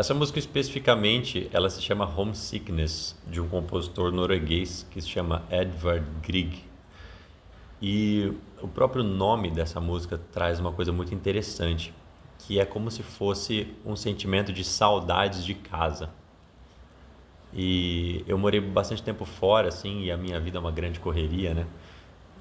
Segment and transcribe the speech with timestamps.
[0.00, 6.06] Essa música especificamente, ela se chama Homesickness, de um compositor norueguês que se chama Edvard
[6.22, 6.64] Grieg.
[7.82, 8.32] E
[8.62, 11.92] o próprio nome dessa música traz uma coisa muito interessante,
[12.38, 16.08] que é como se fosse um sentimento de saudades de casa.
[17.52, 21.52] E eu morei bastante tempo fora, assim, e a minha vida é uma grande correria,
[21.52, 21.66] né?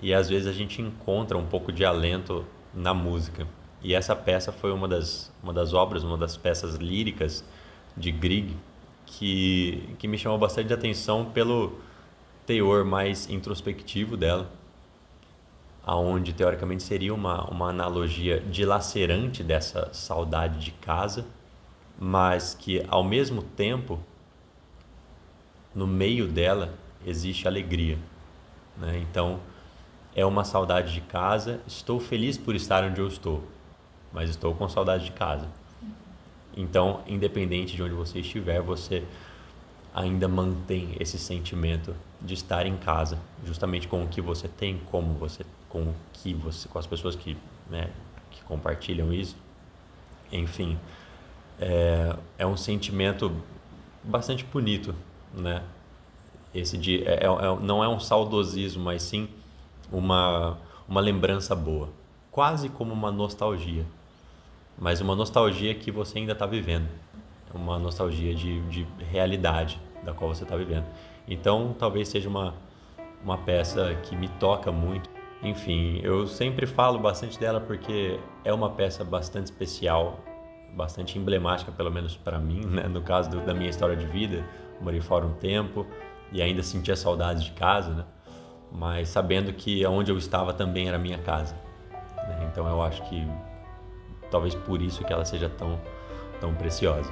[0.00, 3.48] E às vezes a gente encontra um pouco de alento na música.
[3.82, 7.44] E essa peça foi uma das, uma das obras, uma das peças líricas
[7.96, 8.56] de Grieg
[9.06, 11.78] que, que me chamou bastante atenção pelo
[12.44, 14.50] teor mais introspectivo dela,
[15.84, 21.26] aonde teoricamente seria uma, uma analogia dilacerante dessa saudade de casa,
[21.98, 23.98] mas que ao mesmo tempo,
[25.74, 26.74] no meio dela,
[27.06, 27.98] existe alegria.
[28.76, 28.98] Né?
[29.08, 29.40] Então,
[30.14, 33.44] é uma saudade de casa, estou feliz por estar onde eu estou
[34.12, 35.48] mas estou com saudade de casa.
[36.56, 39.04] Então, independente de onde você estiver, você
[39.94, 45.14] ainda mantém esse sentimento de estar em casa, justamente com o que você tem, como
[45.14, 47.36] você, com o que você, com as pessoas que,
[47.70, 47.90] né,
[48.30, 49.36] que compartilham isso.
[50.32, 50.78] Enfim,
[51.60, 53.32] é, é um sentimento
[54.02, 54.94] bastante bonito,
[55.34, 55.62] né?
[56.54, 59.28] Esse de é, é, não é um saudosismo, mas sim
[59.92, 60.56] uma
[60.88, 61.90] uma lembrança boa,
[62.30, 63.84] quase como uma nostalgia
[64.80, 66.88] mas uma nostalgia que você ainda está vivendo,
[67.54, 70.86] uma nostalgia de, de realidade da qual você está vivendo.
[71.26, 72.54] Então, talvez seja uma,
[73.22, 75.10] uma peça que me toca muito.
[75.42, 80.20] Enfim, eu sempre falo bastante dela porque é uma peça bastante especial,
[80.74, 82.88] bastante emblemática, pelo menos para mim, né?
[82.88, 84.44] no caso do, da minha história de vida.
[84.80, 85.86] morei fora um tempo
[86.32, 88.04] e ainda sentia saudades de casa, né?
[88.70, 91.54] mas sabendo que onde eu estava também era minha casa.
[92.16, 92.48] Né?
[92.50, 93.26] Então, eu acho que
[94.30, 95.80] talvez por isso que ela seja tão,
[96.40, 97.10] tão preciosa.